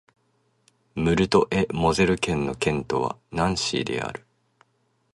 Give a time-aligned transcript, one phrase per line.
[0.95, 4.25] ムルト＝エ＝モゼル県の県都はナンシーである